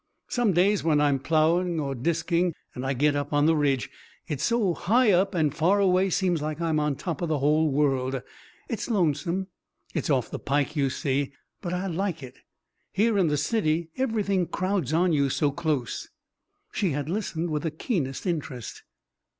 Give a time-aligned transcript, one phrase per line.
[0.29, 3.87] Some days when I'm ploughing or disking and I get up on the ridge,
[4.27, 8.19] it's so high up and far away seems like I'm on top the whole world.
[8.67, 9.49] It's lonesome
[9.93, 12.39] it's off the pike, you see but I like it.
[12.91, 16.09] Here in the city everything crowds on you so close."
[16.71, 18.81] She had listened with the keenest interest.